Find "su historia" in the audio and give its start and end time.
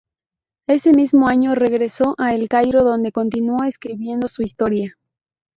4.27-4.97